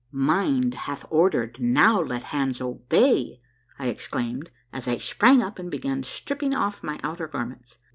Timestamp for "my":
6.83-6.99